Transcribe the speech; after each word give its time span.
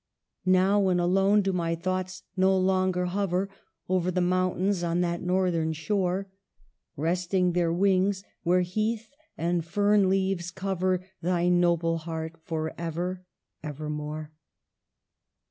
"Now, 0.47 0.79
when 0.79 0.99
alone, 0.99 1.43
do 1.43 1.53
my 1.53 1.75
thoughts 1.75 2.23
no 2.35 2.57
longer 2.57 3.05
hover 3.05 3.51
Over 3.87 4.09
the 4.09 4.19
mountains, 4.19 4.81
on 4.83 5.01
that 5.01 5.21
northern 5.21 5.73
shore, 5.73 6.27
Resting 6.97 7.51
their 7.53 7.71
wings 7.71 8.23
where 8.41 8.61
heath 8.61 9.11
and 9.37 9.63
fern 9.63 10.09
leaves 10.09 10.49
cover 10.49 11.05
Thy 11.21 11.49
noble 11.49 11.99
heart 11.99 12.35
forever, 12.43 13.23
evermore 13.61 14.31